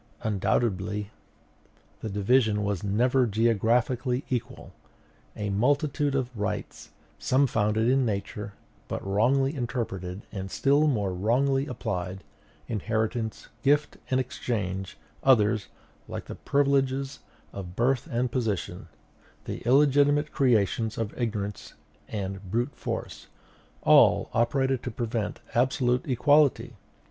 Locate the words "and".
10.31-10.49, 14.09-14.19, 18.09-18.31, 22.07-22.49